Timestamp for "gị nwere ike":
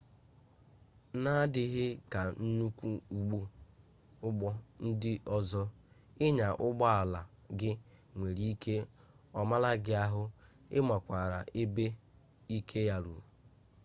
7.59-8.75